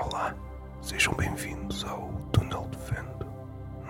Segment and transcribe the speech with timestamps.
[0.00, 0.32] Olá,
[0.80, 3.26] sejam bem-vindos ao Túnel de Vento.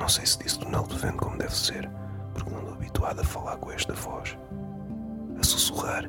[0.00, 1.86] Não sei se disse Túnel de Vento como deve ser,
[2.32, 4.38] porque não estou habituado a falar com esta voz.
[5.38, 6.08] A sussurrar,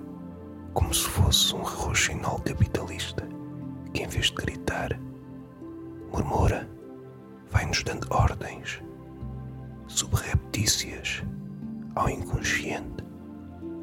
[0.73, 3.27] como se fosse um roxinol capitalista,
[3.93, 4.97] que em vez de gritar,
[6.13, 6.69] murmura,
[7.51, 8.81] vai-nos dando ordens,
[9.85, 11.23] subreptícias,
[11.95, 13.03] ao inconsciente.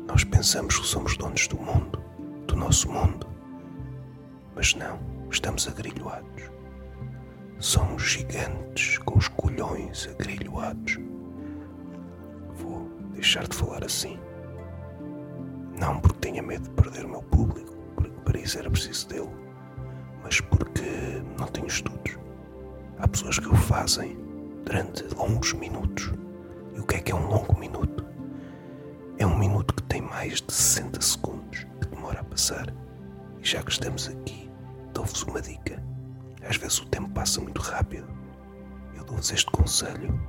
[0.08, 2.02] Nós pensamos que somos donos do mundo,
[2.46, 3.26] do nosso mundo.
[4.54, 4.98] Mas não,
[5.30, 6.50] estamos agrilhoados.
[7.58, 10.98] Somos gigantes com os colhões agrilhoados.
[12.54, 14.18] Vou deixar de falar assim.
[15.78, 19.30] Não porque tenha medo de perder o meu público, porque para isso era preciso dele,
[20.22, 20.82] mas porque
[21.38, 22.18] não tenho estudos.
[22.98, 24.16] Há pessoas que o fazem
[24.66, 26.12] durante longos minutos.
[26.74, 28.04] E o que é que é um longo minuto?
[29.16, 32.74] É um minuto que tem mais de 60 segundos que demora a passar.
[33.40, 34.35] E já que estamos aqui,
[35.06, 35.80] dou-vos uma dica.
[36.48, 38.08] Às vezes o tempo passa muito rápido.
[38.96, 40.20] Eu dou-vos este conselho.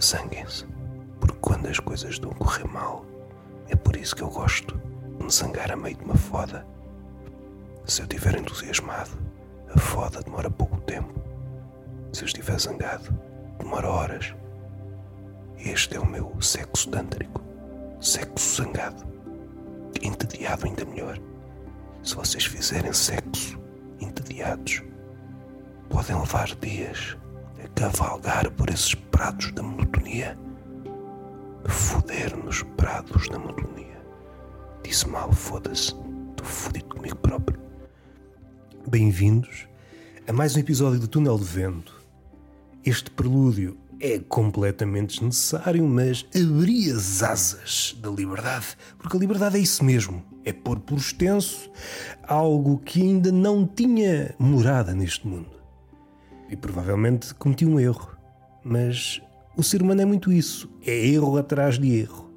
[0.00, 0.66] Zanguem-se.
[1.18, 3.04] Porque quando as coisas estão a correr mal,
[3.68, 4.76] é por isso que eu gosto
[5.18, 6.66] de me zangar a meio de uma foda.
[7.86, 9.18] Se eu estiver entusiasmado,
[9.74, 11.14] a foda demora pouco tempo.
[12.12, 13.18] Se eu estiver zangado,
[13.58, 14.34] demora horas.
[15.58, 17.40] Este é o meu sexo tântrico.
[18.00, 19.02] Sexo zangado.
[20.02, 21.18] Entediado ainda melhor.
[22.06, 23.58] Se vocês fizerem sexo
[24.00, 24.80] entediados,
[25.88, 27.16] podem levar dias
[27.58, 30.38] a cavalgar por esses prados da monotonia.
[31.64, 34.00] Foder nos prados da monotonia.
[34.84, 35.96] Disse mal, foda-se.
[36.30, 37.58] Estou fodido comigo próprio.
[38.88, 39.66] Bem-vindos
[40.28, 41.92] a mais um episódio do Túnel de Vento.
[42.84, 49.60] Este prelúdio é completamente desnecessário, mas abrir as asas da liberdade, porque a liberdade é
[49.60, 51.70] isso mesmo, é pôr por extenso
[52.22, 55.50] algo que ainda não tinha morada neste mundo.
[56.48, 58.16] E provavelmente cometi um erro,
[58.62, 59.20] mas
[59.56, 62.30] o ser humano é muito isso, é erro atrás de erro.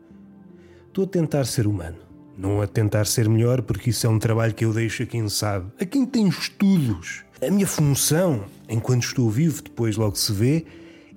[0.87, 1.97] Estou a tentar ser humano,
[2.37, 5.27] não a tentar ser melhor, porque isso é um trabalho que eu deixo a quem
[5.29, 7.23] sabe, a quem tem estudos.
[7.45, 10.65] A minha função, enquanto estou vivo, depois logo se vê,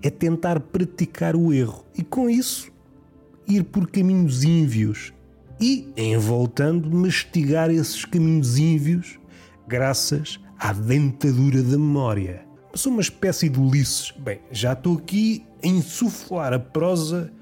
[0.03, 2.71] é tentar praticar o erro e com isso
[3.47, 5.13] ir por caminhos ínvios
[5.61, 9.19] e, em voltando, mastigar esses caminhos ínvios
[9.67, 12.45] graças à dentadura da memória.
[12.75, 14.13] Sou uma espécie de Ulisses.
[14.19, 17.33] Bem, já estou aqui a insuflar a prosa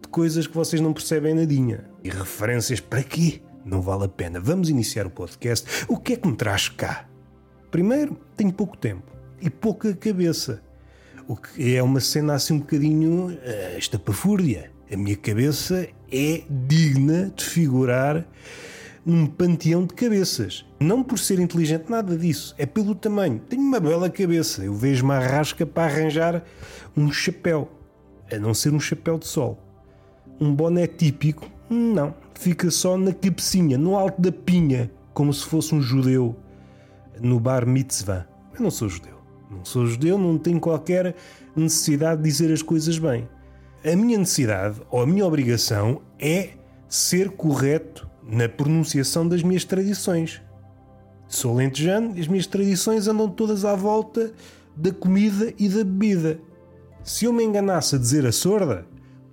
[0.00, 1.84] de coisas que vocês não percebem nadinha.
[2.02, 3.42] E referências para quê?
[3.64, 4.40] Não vale a pena.
[4.40, 5.84] Vamos iniciar o podcast.
[5.88, 7.06] O que é que me traz cá?
[7.70, 10.62] Primeiro, tenho pouco tempo e pouca cabeça.
[11.28, 14.70] O que é uma cena assim um bocadinho uh, estapafúrdia.
[14.90, 18.26] A minha cabeça é digna de figurar
[19.04, 20.64] num panteão de cabeças.
[20.80, 22.54] Não por ser inteligente, nada disso.
[22.56, 23.42] É pelo tamanho.
[23.46, 24.64] Tenho uma bela cabeça.
[24.64, 26.42] Eu vejo uma rasca para arranjar
[26.96, 27.70] um chapéu.
[28.32, 29.62] A não ser um chapéu de sol.
[30.40, 32.14] Um boné típico, não.
[32.32, 36.34] Fica só na cabecinha, no alto da pinha, como se fosse um judeu
[37.20, 38.26] no bar mitzvah.
[38.54, 39.17] Eu não sou judeu.
[39.50, 41.14] Não sou judeu, não tenho qualquer
[41.56, 43.28] necessidade de dizer as coisas bem.
[43.84, 46.50] A minha necessidade ou a minha obrigação é
[46.88, 50.42] ser correto na pronunciação das minhas tradições.
[51.26, 54.32] Sou lentejano e as minhas tradições andam todas à volta
[54.76, 56.40] da comida e da bebida.
[57.02, 58.86] Se eu me enganasse a dizer a sorda,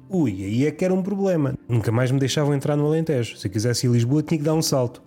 [0.10, 1.58] ui, aí é que era um problema.
[1.68, 3.38] Nunca mais me deixavam entrar no Alentejo.
[3.38, 5.05] Se eu quisesse ir a Lisboa, tinha que dar um salto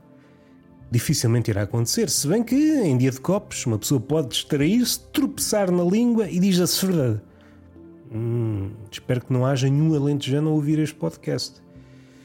[0.90, 2.08] dificilmente irá acontecer.
[2.10, 6.38] Se bem que, em dia de copos, uma pessoa pode distrair-se, tropeçar na língua e
[6.38, 7.20] diz a verdade.
[8.10, 11.60] Hum, espero que não haja nenhum alentejano a ouvir este podcast.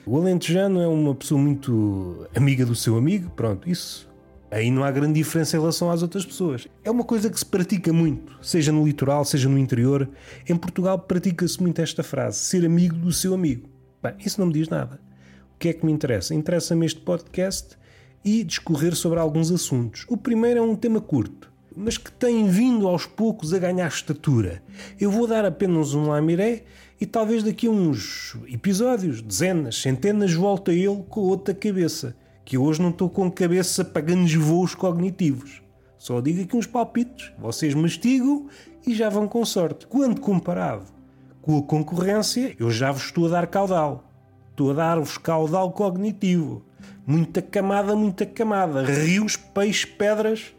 [0.05, 4.09] O alentejano é uma pessoa muito amiga do seu amigo, pronto, isso.
[4.51, 6.67] Aí não há grande diferença em relação às outras pessoas.
[6.83, 10.07] É uma coisa que se pratica muito, seja no litoral, seja no interior.
[10.47, 13.67] Em Portugal pratica-se muito esta frase: ser amigo do seu amigo.
[14.01, 15.01] Bem, isso não me diz nada.
[15.55, 16.35] O que é que me interessa?
[16.35, 17.77] Interessa-me este podcast
[18.23, 20.05] e discorrer sobre alguns assuntos.
[20.07, 24.63] O primeiro é um tema curto, mas que tem vindo aos poucos a ganhar estatura.
[24.99, 26.63] Eu vou dar apenas um lamiré
[26.99, 32.15] e talvez daqui a uns episódios, dezenas, centenas, volte a ele com outra cabeça.
[32.45, 35.61] Que hoje não estou com cabeça para grandes voos cognitivos.
[35.97, 38.47] Só digo aqui uns palpites, vocês mastigam
[38.85, 39.87] e já vão com sorte.
[39.87, 40.85] Quando comparado
[41.41, 44.03] com a concorrência, eu já vos estou a dar caudal.
[44.51, 46.63] Estou a dar-vos caudal cognitivo.
[47.05, 48.83] Muita camada, muita camada.
[48.83, 50.55] Rios, peixes, pedras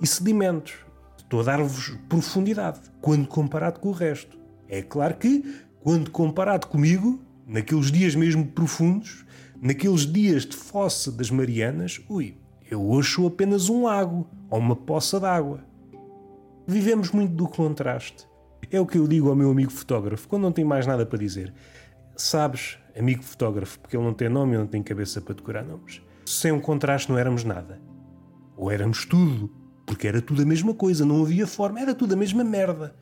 [0.00, 0.74] e sedimentos.
[1.18, 4.38] Estou a dar-vos profundidade quando comparado com o resto.
[4.68, 5.44] É claro que,
[5.80, 9.24] quando comparado comigo, naqueles dias mesmo profundos,
[9.60, 12.36] naqueles dias de fossa das Marianas, ui,
[12.70, 15.60] Eu hoje sou apenas um lago ou uma poça d'água.
[16.66, 18.26] Vivemos muito do contraste.
[18.70, 21.18] É o que eu digo ao meu amigo fotógrafo quando não tem mais nada para
[21.18, 21.52] dizer.
[22.16, 26.02] Sabes, amigo fotógrafo, porque ele não tem nome e não tem cabeça para decorar nomes.
[26.24, 27.80] Sem um contraste não éramos nada.
[28.56, 29.50] Ou éramos tudo,
[29.86, 32.94] porque era tudo a mesma coisa, não havia forma, era tudo a mesma merda.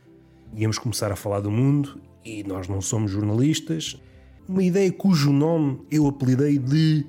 [0.55, 4.01] Íamos começar a falar do mundo e nós não somos jornalistas.
[4.49, 7.07] Uma ideia cujo nome eu apelidei de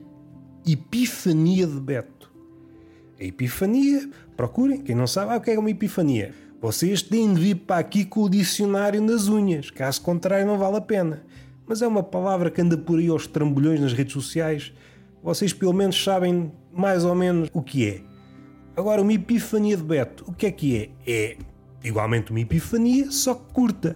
[0.65, 2.31] Epifania de Beto.
[3.19, 6.33] A epifania, procurem, quem não sabe, ah, o que é uma epifania?
[6.59, 10.77] Vocês têm de vir para aqui com o dicionário nas unhas, caso contrário não vale
[10.77, 11.23] a pena.
[11.71, 14.73] Mas é uma palavra que anda por aí aos trambolhões nas redes sociais.
[15.23, 18.01] Vocês pelo menos sabem mais ou menos o que é.
[18.75, 20.89] Agora, uma epifania de Beto, o que é que é?
[21.09, 21.37] É
[21.81, 23.95] igualmente uma epifania, só que curta.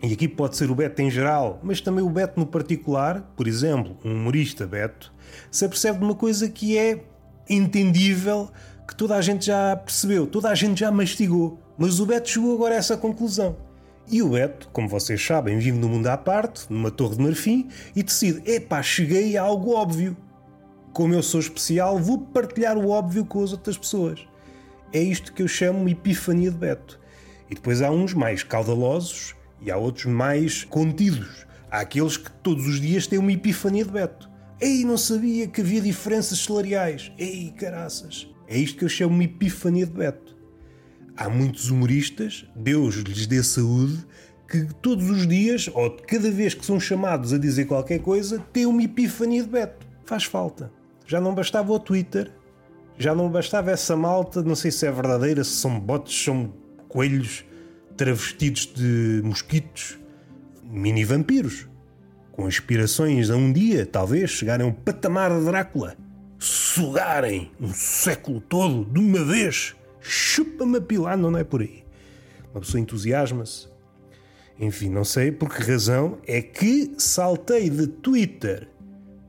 [0.00, 3.48] E aqui pode ser o Beto em geral, mas também o Beto no particular, por
[3.48, 5.12] exemplo, um humorista Beto,
[5.50, 7.02] se apercebe de uma coisa que é
[7.50, 8.48] entendível,
[8.86, 11.58] que toda a gente já percebeu, toda a gente já mastigou.
[11.76, 13.56] Mas o Beto chegou agora a essa conclusão.
[14.08, 17.68] E o Beto, como vocês sabem, vive no mundo à parte, numa torre de marfim,
[17.94, 20.16] e decide: epá, cheguei a algo óbvio.
[20.92, 24.26] Como eu sou especial, vou partilhar o óbvio com as outras pessoas.
[24.92, 27.00] É isto que eu chamo epifania de Beto.
[27.50, 31.44] E depois há uns mais caudalosos e há outros mais contidos.
[31.70, 34.30] Há aqueles que todos os dias têm uma epifania de Beto.
[34.60, 37.12] Ei, não sabia que havia diferenças salariais.
[37.18, 38.28] Ei, caraças.
[38.48, 40.35] É isto que eu chamo epifania de Beto.
[41.16, 44.04] Há muitos humoristas, Deus lhes dê saúde,
[44.48, 48.66] que todos os dias, ou cada vez que são chamados a dizer qualquer coisa, têm
[48.66, 49.86] uma epifania de Beto.
[50.04, 50.70] Faz falta.
[51.06, 52.30] Já não bastava o Twitter,
[52.98, 56.52] já não bastava essa malta, não sei se é verdadeira, se são bots, se são
[56.88, 57.44] coelhos
[57.96, 59.98] travestidos de mosquitos,
[60.62, 61.66] mini vampiros
[62.36, 65.96] com aspirações a um dia, talvez, chegarem a um patamar de Drácula,
[66.38, 69.74] sugarem um século todo de uma vez,
[70.08, 71.84] chupa-me a pilar, não é por aí.
[72.52, 73.68] Uma pessoa entusiasma-se.
[74.58, 78.68] Enfim, não sei por que razão é que saltei de Twitter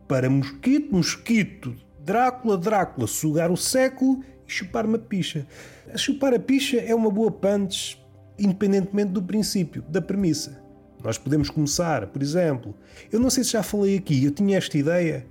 [0.07, 5.45] para mosquito, mosquito, Drácula, Drácula, sugar o século e chupar uma picha.
[5.93, 8.01] A chupar a picha é uma boa punch,
[8.39, 10.63] independentemente do princípio, da premissa.
[11.03, 12.73] Nós podemos começar, por exemplo,
[13.11, 15.27] eu não sei se já falei aqui, eu tinha esta ideia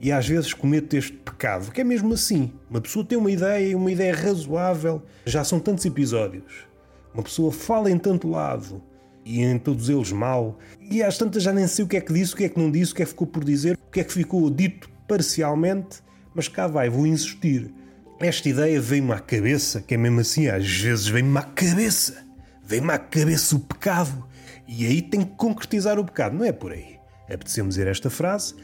[0.00, 2.52] e às vezes cometo este pecado, que é mesmo assim.
[2.68, 6.66] Uma pessoa tem uma ideia, uma ideia razoável, já são tantos episódios.
[7.14, 8.82] Uma pessoa fala em tanto lado
[9.24, 12.12] e em todos eles mal, e às tantas já nem sei o que é que
[12.12, 13.90] disse, o que é que não disse, o que é que ficou por dizer, o
[13.90, 15.98] que é que ficou dito parcialmente,
[16.32, 17.72] mas cá vai, vou insistir.
[18.20, 22.24] Esta ideia veio-me à cabeça, que é mesmo assim, às vezes vem-me à cabeça,
[22.64, 24.24] vem-me à cabeça o pecado
[24.68, 26.36] e aí tem que concretizar o pecado.
[26.36, 26.96] Não é por aí.
[27.24, 28.54] Apeteceu-me dizer esta frase,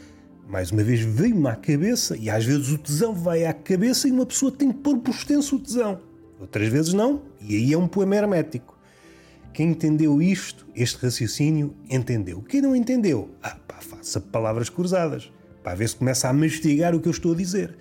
[0.49, 4.11] mais uma vez veio-me à cabeça, e às vezes o tesão vai à cabeça e
[4.11, 6.01] uma pessoa tem que pôr por extenso o tesão.
[6.41, 8.77] Outras vezes não, e aí é um poema hermético.
[9.55, 12.43] Quem entendeu isto, este raciocínio, entendeu.
[12.43, 15.31] Quem não entendeu, ah, pá, faça palavras cruzadas,
[15.63, 17.77] para ver se começa a mastigar o que eu estou a dizer.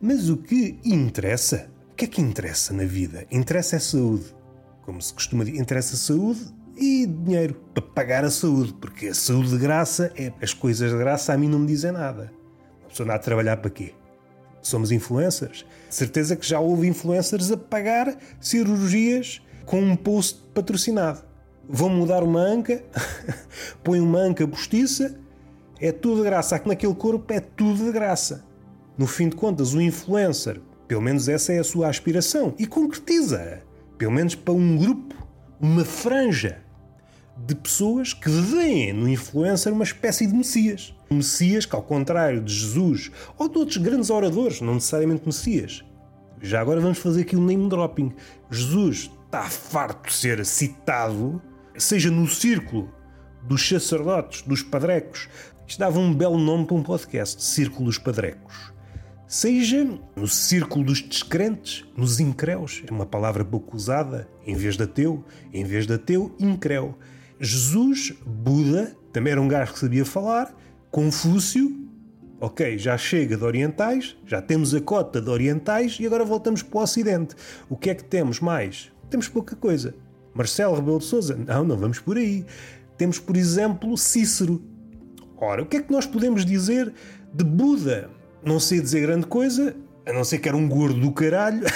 [0.00, 3.26] Mas o que interessa, o que é que interessa na vida?
[3.30, 4.26] Interessa é saúde.
[4.82, 9.50] Como se costuma dizer, interessa saúde e dinheiro para pagar a saúde, porque a saúde
[9.50, 10.32] de graça é.
[10.40, 12.32] As coisas de graça a mim não me dizem nada.
[12.80, 13.94] Uma pessoa anda a trabalhar para quê?
[14.60, 15.64] Somos influencers.
[15.88, 21.22] Certeza que já houve influencers a pagar cirurgias com um post patrocinado.
[21.68, 22.82] Vão mudar uma anca,
[23.82, 25.18] põe uma anca postiça,
[25.80, 26.56] é tudo de graça.
[26.56, 28.44] Aqui naquele corpo é tudo de graça.
[28.96, 33.62] No fim de contas, o influencer, pelo menos essa é a sua aspiração, e concretiza,
[33.98, 35.14] pelo menos para um grupo,
[35.60, 36.65] uma franja
[37.36, 40.94] de pessoas que veem no influencer uma espécie de Messias.
[41.10, 45.84] Messias que, ao contrário de Jesus ou de outros grandes oradores, não necessariamente Messias.
[46.40, 48.12] Já agora vamos fazer aqui um name dropping.
[48.50, 51.40] Jesus está farto de ser citado,
[51.76, 52.90] seja no círculo
[53.42, 55.28] dos sacerdotes, dos padrecos.
[55.66, 58.72] Isto dava um belo nome para um podcast, Círculo dos Padrecos.
[59.26, 64.84] Seja no círculo dos descrentes, nos incréus, é uma palavra pouco usada, em vez de
[64.84, 66.96] ateu, em vez de ateu, incréu.
[67.40, 70.54] Jesus, Buda, também era um gajo que sabia falar,
[70.90, 71.86] Confúcio,
[72.40, 76.78] ok, já chega de orientais, já temos a cota de orientais e agora voltamos para
[76.78, 77.34] o Ocidente.
[77.68, 78.90] O que é que temos mais?
[79.10, 79.94] Temos pouca coisa.
[80.32, 81.36] Marcelo Rebelo de Souza?
[81.36, 82.44] Não, não vamos por aí.
[82.96, 84.62] Temos, por exemplo, Cícero.
[85.36, 86.92] Ora, o que é que nós podemos dizer
[87.32, 88.10] de Buda?
[88.42, 89.76] Não sei dizer grande coisa,
[90.06, 91.62] a não ser que era um gordo do caralho.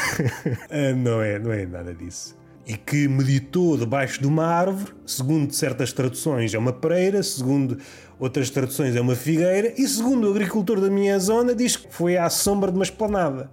[0.70, 5.52] Ah, não é, não é nada disso e que meditou debaixo de uma árvore, segundo
[5.52, 7.78] certas traduções é uma pereira, segundo
[8.18, 12.16] outras traduções é uma figueira, e segundo o agricultor da minha zona diz que foi
[12.16, 13.50] à sombra de uma esplanada.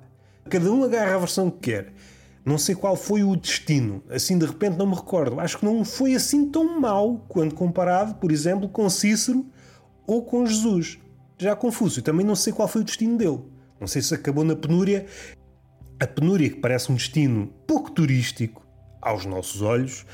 [0.50, 1.94] Cada um agarra a versão que quer.
[2.46, 5.40] Não sei qual foi o destino, assim de repente não me recordo.
[5.40, 9.46] Acho que não foi assim tão mau quando comparado, por exemplo, com Cícero
[10.06, 11.00] ou com Jesus.
[11.38, 13.40] Já Confúcio, também não sei qual foi o destino dele.
[13.80, 15.06] Não sei se acabou na penúria.
[16.00, 18.67] A penúria, que parece um destino pouco turístico
[19.02, 20.06] aos nossos olhos,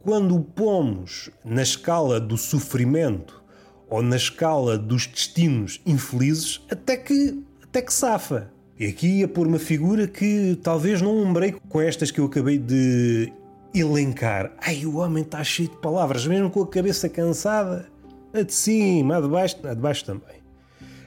[0.00, 3.42] quando o pomos na escala do sofrimento
[3.88, 8.50] ou na escala dos destinos infelizes, até que, até que safa.
[8.78, 12.58] E aqui ia pôr uma figura que talvez não lembrei com estas que eu acabei
[12.58, 13.32] de
[13.74, 14.52] elencar.
[14.60, 17.88] Ai, o homem está cheio de palavras, mesmo com a cabeça cansada.
[18.32, 20.36] A de cima, a de baixo, a de baixo também.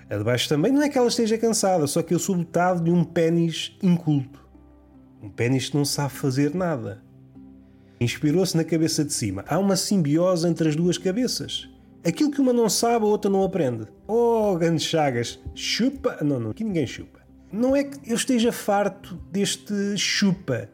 [0.09, 2.83] A de baixo também não é que ela esteja cansada, só que eu sou dotado
[2.83, 4.43] de um pênis inculto.
[5.21, 7.03] Um pênis que não sabe fazer nada.
[8.00, 9.44] Inspirou-se na cabeça de cima.
[9.48, 11.70] Há uma simbiose entre as duas cabeças.
[12.03, 13.86] Aquilo que uma não sabe, a outra não aprende.
[14.08, 15.38] Oh, grandes chagas.
[15.53, 16.18] Chupa.
[16.24, 17.20] Não, não, aqui ninguém chupa.
[17.51, 20.70] Não é que eu esteja farto deste chupa.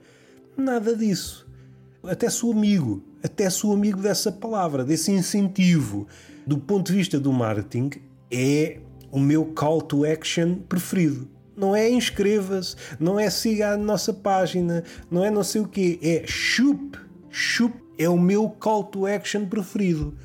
[0.56, 1.48] Nada disso.
[2.04, 3.04] Até sou amigo.
[3.24, 6.08] Até sou amigo dessa palavra, desse incentivo.
[6.46, 7.90] Do ponto de vista do marketing,
[8.30, 8.78] é
[9.12, 11.28] o meu call to action preferido.
[11.58, 15.98] Não é inscreva-se, não é siga a nossa página, não é não sei o quê.
[16.04, 17.00] É chup.
[17.36, 20.18] Chup é o meu call to action preferido.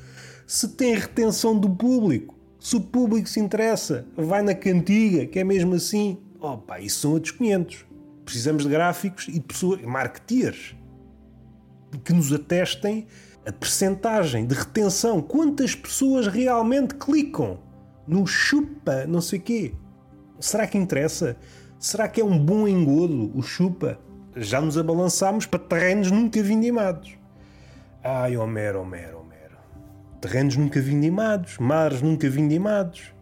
[0.47, 5.43] Se tem retenção do público, se o público se interessa, vai na cantiga, que é
[5.43, 7.85] mesmo assim, opa, isso são outros 500.
[8.23, 10.75] Precisamos de gráficos e de pessoas, marketeers,
[12.03, 13.07] que nos atestem
[13.45, 15.21] a percentagem de retenção.
[15.21, 17.59] Quantas pessoas realmente clicam?
[18.07, 19.73] no chupa, não sei quê.
[20.39, 21.37] Será que interessa?
[21.79, 23.99] Será que é um bom engodo o chupa?
[24.35, 27.17] Já nos abalançámos para terrenos nunca vindimados.
[28.01, 29.57] Ai, Homero, Homero, Homero.
[30.21, 33.13] Terrenos nunca vindimados, mares nunca vindimados.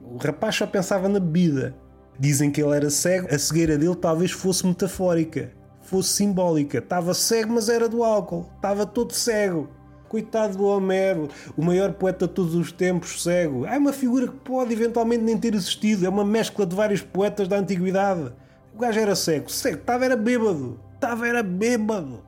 [0.00, 1.74] O rapaz só pensava na bebida.
[2.18, 6.78] Dizem que ele era cego, a cegueira dele talvez fosse metafórica, fosse simbólica.
[6.78, 8.48] Estava cego, mas era do álcool.
[8.56, 9.68] Estava todo cego.
[10.08, 13.66] Coitado do Homero, o maior poeta de todos os tempos, cego.
[13.66, 16.06] É uma figura que pode eventualmente nem ter existido.
[16.06, 18.32] É uma mescla de vários poetas da antiguidade.
[18.76, 19.50] O gajo era cego.
[19.50, 20.78] Cego, estava era bêbado.
[20.94, 22.22] Estava era bêbado.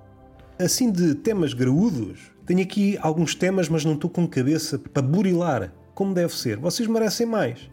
[0.59, 5.75] Assim de temas graúdos, tenho aqui alguns temas, mas não estou com cabeça para burilar,
[5.95, 6.57] como deve ser.
[6.57, 7.71] Vocês merecem mais.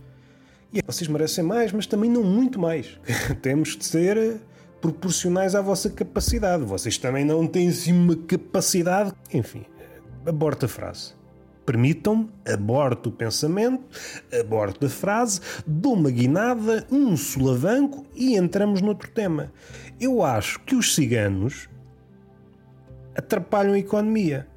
[0.73, 2.99] E vocês merecem mais, mas também não muito mais.
[3.41, 4.41] Temos de ser
[4.81, 6.65] proporcionais à vossa capacidade.
[6.65, 9.13] Vocês também não têm assim uma capacidade.
[9.33, 9.63] Enfim,
[10.25, 11.13] aborta a frase.
[11.65, 13.83] Permitam-me, aborto o pensamento,
[14.39, 19.51] aborto a frase, dou uma guinada, um solavanco e entramos noutro tema.
[19.99, 21.67] Eu acho que os ciganos
[23.15, 24.47] atrapalham a economia.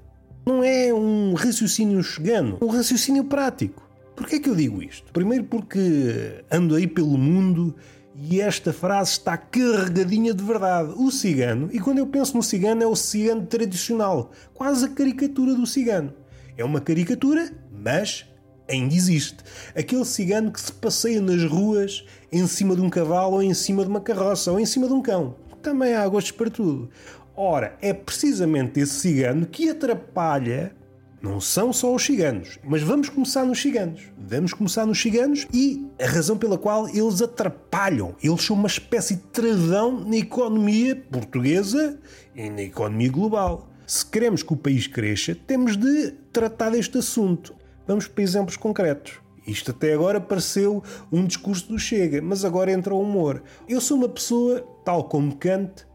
[0.45, 3.89] Não é um raciocínio chegano, é um raciocínio prático.
[4.15, 5.13] Porquê é que eu digo isto?
[5.13, 7.75] Primeiro porque ando aí pelo mundo
[8.17, 10.93] e esta frase está carregadinha de verdade.
[10.97, 15.55] O cigano, e quando eu penso no cigano, é o cigano tradicional, quase a caricatura
[15.55, 16.13] do cigano.
[16.59, 18.27] É uma caricatura, mas
[18.69, 19.37] ainda existe.
[19.77, 23.85] Aquele cigano que se passeia nas ruas em cima de um cavalo ou em cima
[23.85, 25.37] de uma carroça ou em cima de um cão.
[25.63, 26.91] Também há gostos para tudo.
[27.37, 30.75] Ora, é precisamente esse cigano que atrapalha
[31.23, 34.03] não são só os ciganos, mas vamos começar nos ciganos.
[34.19, 38.17] Vamos começar nos ciganos e a razão pela qual eles atrapalham.
[38.21, 42.01] Eles são uma espécie de travão na economia portuguesa
[42.35, 43.68] e na economia global.
[43.89, 47.55] Se queremos que o país cresça, temos de tratar deste assunto.
[47.87, 49.15] Vamos para exemplos concretos.
[49.47, 53.43] Isto até agora pareceu um discurso do Chega, mas agora entra o humor.
[53.67, 55.87] Eu sou uma pessoa, tal como Kant,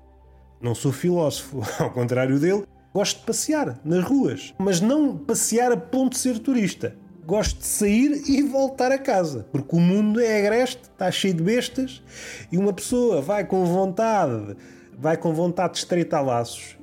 [0.60, 5.78] não sou filósofo, ao contrário dele, Gosto de passear nas ruas, mas não passear a
[5.78, 6.96] ponto de ser turista.
[7.26, 11.42] Gosto de sair e voltar a casa, porque o mundo é agreste, está cheio de
[11.42, 12.04] bestas
[12.52, 14.56] e uma pessoa vai com vontade,
[14.96, 16.78] vai com vontade de estreitar laços,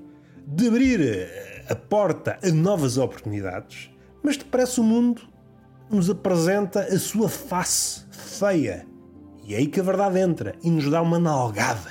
[0.50, 1.28] de abrir
[1.68, 3.90] a porta a novas oportunidades,
[4.22, 5.22] mas depressa o mundo
[5.90, 8.86] nos apresenta a sua face feia.
[9.44, 11.90] E é aí que a verdade entra e nos dá uma nalgada.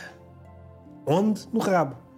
[1.05, 1.47] Onde?
[1.51, 2.09] No rabo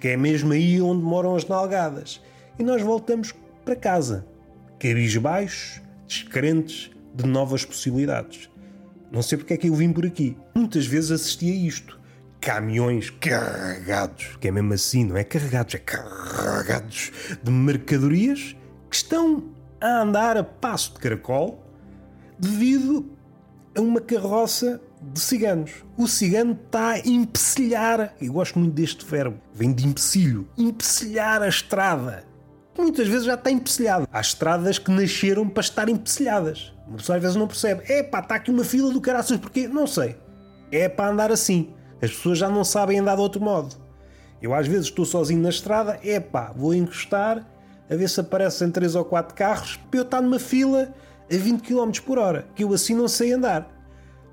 [0.00, 2.20] que é mesmo aí onde moram as nalgadas.
[2.58, 4.26] E nós voltamos para casa,
[4.78, 8.48] cabisbaixos, descrentes de novas possibilidades.
[9.12, 10.36] Não sei porque é que eu vim por aqui.
[10.54, 11.99] Muitas vezes assisti a isto.
[12.40, 18.56] Caminhões carregados, que é mesmo assim, não é carregados, é carregados de mercadorias
[18.88, 19.44] que estão
[19.80, 21.62] a andar a passo de caracol
[22.38, 23.10] devido
[23.76, 25.84] a uma carroça de ciganos.
[25.96, 28.14] O cigano está a empecilhar.
[28.20, 29.38] Eu gosto muito deste verbo.
[29.54, 30.48] Vem de empecilho.
[30.56, 32.24] Empecilhar a estrada.
[32.76, 34.08] Muitas vezes já está empecilhado.
[34.10, 36.72] Há estradas que nasceram para estar empecilhadas.
[36.86, 37.82] Uma pessoa às vezes não percebe.
[37.92, 39.68] É pá, está aqui uma fila do caraças, porquê?
[39.68, 40.16] Não sei.
[40.72, 41.72] É para andar assim.
[42.02, 43.74] As pessoas já não sabem andar de outro modo.
[44.40, 47.46] Eu às vezes estou sozinho na estrada, epá, vou encostar
[47.90, 50.94] a ver se aparecem 3 ou 4 carros para eu estar numa fila
[51.30, 53.70] a 20 km por hora, que eu assim não sei andar.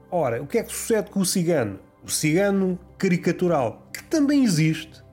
[0.10, 1.80] Ora, o que é que sucede com o cigano?
[2.04, 5.04] O cigano caricatural, que também existe,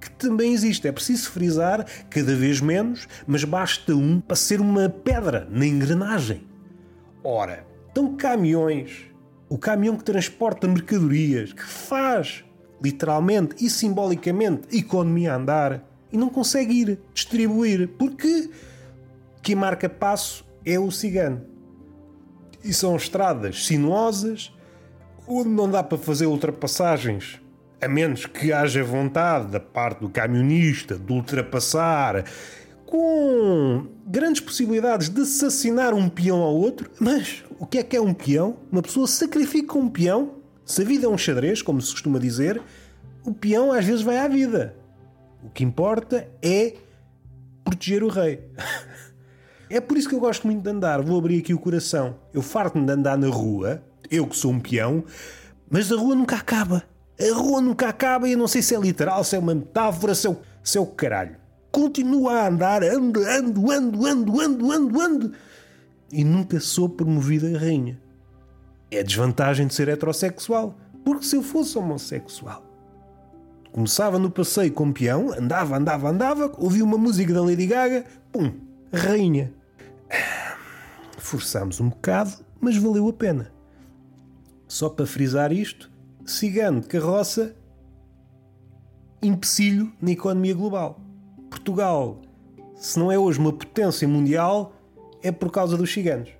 [0.00, 0.86] que também existe.
[0.86, 6.46] É preciso frisar cada vez menos, mas basta um para ser uma pedra na engrenagem.
[7.24, 9.06] Ora, estão caminhões,
[9.52, 12.42] o caminhão que transporta mercadorias, que faz
[12.82, 18.48] literalmente e simbolicamente a economia andar e não consegue ir distribuir porque
[19.42, 21.42] quem marca passo é o cigano.
[22.64, 24.50] E são estradas sinuosas
[25.28, 27.38] onde não dá para fazer ultrapassagens
[27.78, 32.24] a menos que haja vontade da parte do camionista de ultrapassar
[32.92, 36.90] com grandes possibilidades de assassinar um peão ao outro.
[37.00, 38.58] Mas o que é que é um peão?
[38.70, 40.34] Uma pessoa sacrifica um peão.
[40.66, 42.60] Se a vida é um xadrez, como se costuma dizer,
[43.24, 44.76] o peão às vezes vai à vida.
[45.42, 46.74] O que importa é
[47.64, 48.44] proteger o rei.
[49.70, 51.00] É por isso que eu gosto muito de andar.
[51.00, 52.16] Vou abrir aqui o coração.
[52.30, 55.02] Eu farto-me de andar na rua, eu que sou um peão,
[55.70, 56.82] mas a rua nunca acaba.
[57.18, 60.14] A rua nunca acaba e eu não sei se é literal, se é uma metáfora,
[60.14, 61.41] se é o, se é o caralho.
[61.72, 65.32] Continua a andar, ando, ando, ando, ando, ando, ando, ando.
[66.12, 67.98] E nunca sou promovida a rainha.
[68.90, 70.76] É desvantagem de ser heterossexual.
[71.02, 72.62] Porque se eu fosse homossexual,
[73.72, 78.52] começava no passeio com peão, andava, andava, andava, ouvia uma música da Lady Gaga, pum,
[78.92, 79.52] rainha.
[81.18, 83.50] Forçámos um bocado, mas valeu a pena.
[84.68, 85.90] Só para frisar isto,
[86.24, 87.56] cigano de carroça,
[89.20, 91.00] empecilho na economia global.
[91.52, 92.18] Portugal,
[92.74, 94.74] se não é hoje uma potência mundial,
[95.22, 96.30] é por causa dos ciganos.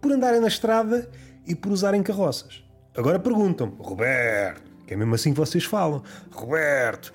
[0.00, 1.10] Por andarem na estrada
[1.46, 2.64] e por usarem carroças.
[2.96, 6.02] Agora perguntam-me, Roberto, que é mesmo assim que vocês falam,
[6.32, 7.12] Roberto,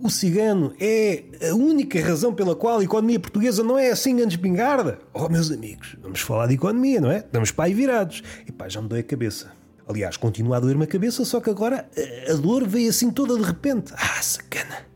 [0.00, 4.38] o cigano é a única razão pela qual a economia portuguesa não é assim antes
[4.38, 5.00] pingarda?
[5.12, 7.18] Oh, meus amigos, vamos falar de economia, não é?
[7.18, 8.22] Estamos para aí virados.
[8.46, 9.52] E pá, já me dói a cabeça.
[9.86, 11.90] Aliás, continua a doer-me a cabeça, só que agora
[12.30, 13.92] a dor veio assim toda de repente.
[13.94, 14.88] Ah, sacana!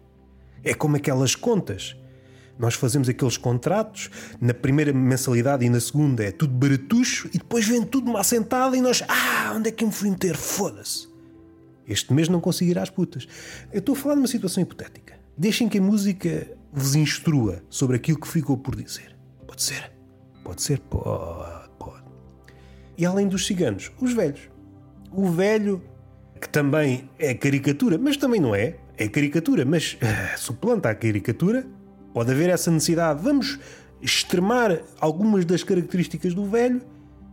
[0.65, 1.97] É como aquelas contas.
[2.59, 7.67] Nós fazemos aqueles contratos, na primeira mensalidade e na segunda é tudo baratucho e depois
[7.67, 10.37] vem tudo uma assentada e nós, ah, onde é que eu me fui meter?
[10.37, 11.09] Foda-se!
[11.89, 13.27] Este mês não conseguirás putas.
[13.73, 15.19] Eu estou a falar de uma situação hipotética.
[15.37, 19.17] Deixem que a música vos instrua sobre aquilo que ficou por dizer.
[19.47, 19.91] Pode ser?
[20.45, 20.79] Pode ser?
[20.79, 22.05] Pode, pode.
[22.97, 24.53] E além dos ciganos, os velhos
[25.13, 25.83] o velho,
[26.41, 31.67] que também é caricatura, mas também não é, é caricatura, mas uh, suplanta a caricatura,
[32.13, 33.23] pode haver essa necessidade.
[33.23, 33.59] Vamos
[34.01, 36.81] extremar algumas das características do velho,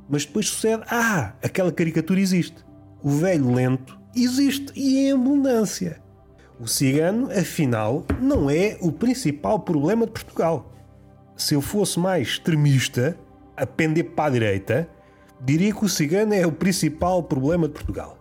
[0.09, 2.63] mas depois sucede: ah, aquela caricatura existe.
[3.01, 6.01] O velho lento existe e em abundância.
[6.59, 10.73] O cigano, afinal, não é o principal problema de Portugal.
[11.37, 13.17] Se eu fosse mais extremista,
[13.55, 14.89] a pender para a direita,
[15.41, 18.17] Diria que o cigano é o principal problema de Portugal.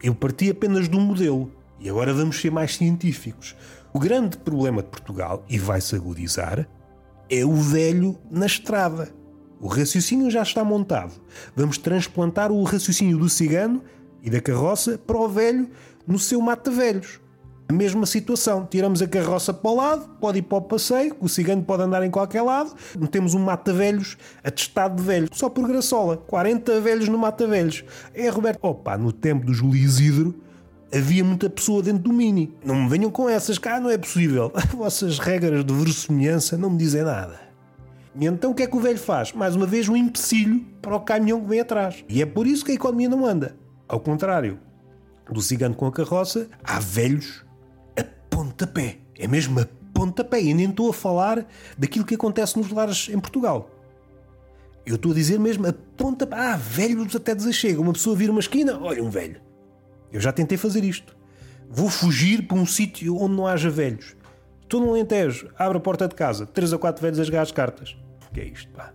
[0.00, 3.54] Eu parti apenas de um modelo e agora vamos ser mais científicos.
[3.92, 6.68] O grande problema de Portugal, e vai-se agudizar,
[7.30, 9.08] é o velho na estrada.
[9.60, 11.14] O raciocínio já está montado.
[11.54, 13.82] Vamos transplantar o raciocínio do cigano
[14.22, 15.70] e da carroça para o velho
[16.06, 17.20] no seu mata-velhos.
[17.68, 21.28] A mesma situação, tiramos a carroça para o lado, pode ir para o passeio, o
[21.28, 22.72] cigano pode andar em qualquer lado,
[23.10, 27.82] temos um mata-velhos atestado de velho, só por graçola, 40 velhos no mata-velhos.
[28.14, 30.45] É, Roberto, opa, no tempo do Júlio Isidro
[30.92, 32.54] havia muita pessoa dentro do Mini.
[32.64, 34.50] Não me venham com essas, cá não é possível.
[34.54, 37.40] As vossas regras de verossimilhança não me dizem nada.
[38.18, 39.32] E então o que é que o velho faz?
[39.32, 42.04] Mais uma vez um empecilho para o caminhão que vem atrás.
[42.08, 43.56] E é por isso que a economia não anda.
[43.88, 44.58] Ao contrário
[45.30, 47.46] do cigano com a carroça, há velhos
[48.36, 48.98] pontapé.
[49.18, 50.42] É mesmo a pontapé.
[50.42, 51.46] E nem estou a falar
[51.76, 53.70] daquilo que acontece nos lares em Portugal.
[54.84, 56.36] Eu estou a dizer mesmo a pontapé.
[56.36, 57.80] Ah, velhos até desachega.
[57.80, 59.40] Uma pessoa vira uma esquina, olha um velho.
[60.16, 61.14] Eu já tentei fazer isto.
[61.68, 64.16] Vou fugir para um sítio onde não haja velhos.
[64.62, 67.52] Estou no Alentejo, abro a porta de casa, três ou quatro velhos a jogar as
[67.52, 67.94] cartas.
[68.26, 68.94] O que é isto, pá?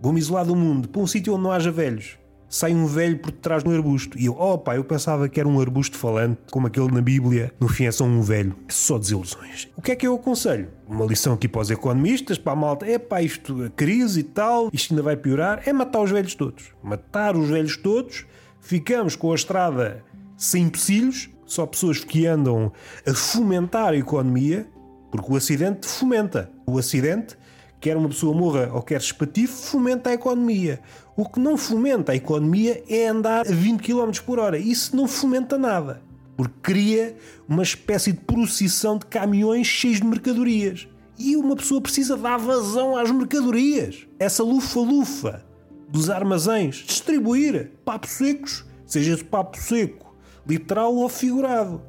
[0.00, 3.30] Vou-me isolar do mundo, para um sítio onde não haja velhos sai um velho por
[3.30, 4.18] detrás do arbusto.
[4.18, 7.52] E eu, oh pá, eu pensava que era um arbusto falante, como aquele na Bíblia.
[7.60, 8.56] No fim é só um velho.
[8.68, 9.68] É só desilusões.
[9.76, 10.68] O que é que eu aconselho?
[10.86, 12.86] Uma lição aqui para os economistas, para a malta.
[12.86, 15.62] É pá, isto, a crise e tal, isto ainda vai piorar.
[15.66, 16.72] É matar os velhos todos.
[16.82, 18.26] Matar os velhos todos.
[18.60, 20.04] Ficamos com a estrada
[20.36, 22.72] sem empecilhos, só pessoas que andam
[23.06, 24.68] a fomentar a economia,
[25.10, 26.50] porque o acidente fomenta.
[26.66, 27.36] O acidente
[27.80, 30.80] quer uma pessoa morra ou quer espatifo, fomenta a economia.
[31.16, 34.58] O que não fomenta a economia é andar a 20 km por hora.
[34.58, 36.02] Isso não fomenta nada.
[36.36, 37.16] Porque cria
[37.48, 40.86] uma espécie de procissão de caminhões cheios de mercadorias.
[41.18, 44.06] E uma pessoa precisa dar vazão às mercadorias.
[44.20, 45.47] Essa lufa-lufa
[45.88, 46.76] dos armazéns.
[46.76, 50.14] Distribuir papos secos, seja esse papo seco,
[50.46, 51.82] literal ou figurado.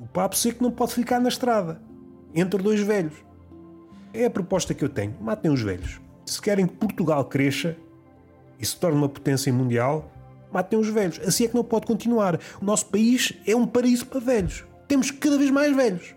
[0.00, 1.80] O papo seco não pode ficar na estrada,
[2.34, 3.14] entre dois velhos.
[4.12, 5.14] É a proposta que eu tenho.
[5.20, 6.00] Matem os velhos.
[6.24, 7.76] Se querem que Portugal cresça
[8.58, 10.10] e se torne uma potência mundial,
[10.52, 11.20] matem os velhos.
[11.26, 12.40] Assim é que não pode continuar.
[12.60, 14.64] O nosso país é um paraíso para velhos.
[14.86, 16.14] Temos cada vez mais velhos.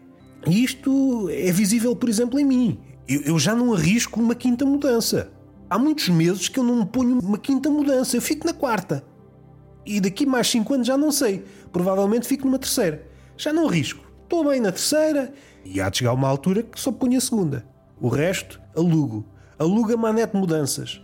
[0.47, 2.80] E isto é visível, por exemplo, em mim.
[3.08, 5.32] Eu, eu já não arrisco uma quinta mudança.
[5.72, 8.18] Há muitos meses que eu não ponho uma quinta mudança.
[8.18, 9.06] Eu fico na quarta.
[9.86, 11.46] E daqui mais 5 anos já não sei.
[11.72, 13.08] Provavelmente fico numa terceira.
[13.38, 14.06] Já não arrisco.
[14.24, 17.66] Estou bem na terceira e há de chegar uma altura que só ponho a segunda.
[18.02, 19.26] O resto, alugo.
[19.58, 21.02] Aluga manete mudanças.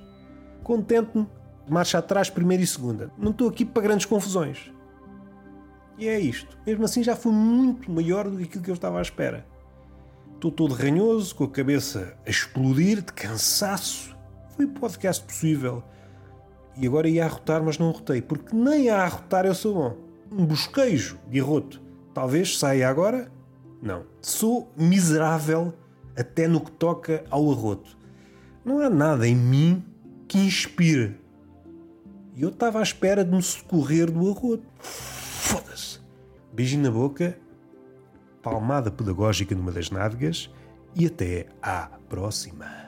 [0.65, 1.25] Contente-me,
[1.69, 3.09] marcha atrás, primeira e segunda.
[3.17, 4.69] Não estou aqui para grandes confusões.
[5.97, 6.57] E é isto.
[6.67, 9.47] Mesmo assim já foi muito maior do que aquilo que eu estava à espera.
[10.35, 14.16] Estou todo ranhoso, com a cabeça a explodir, de cansaço.
[14.57, 15.83] Foi podcast possível.
[16.75, 19.97] E agora ia arrotar, mas não arrotei, porque nem a arrotar eu sou bom.
[20.31, 21.79] Um bosquejo de arroto.
[22.11, 23.31] Talvez saia agora?
[23.81, 24.03] Não.
[24.19, 25.75] Sou miserável
[26.17, 27.95] até no que toca ao arroto.
[28.65, 29.85] Não há nada em mim
[30.27, 31.21] que inspire.
[32.35, 34.65] E eu estava à espera de me socorrer do arroto.
[34.79, 35.99] Foda-se.
[36.51, 37.37] Beijinho na boca,
[38.41, 40.51] palmada pedagógica numa das nádegas
[40.95, 42.86] e até à próxima.